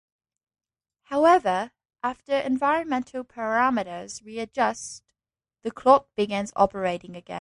[1.03, 5.03] However, after environmental parameters readjust,
[5.61, 7.29] the clock begins operating again.